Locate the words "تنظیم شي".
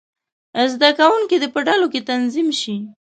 2.09-2.75